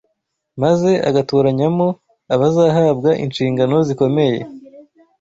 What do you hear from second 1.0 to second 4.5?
agatoranyamo abazahabwa inshingano zikomeye?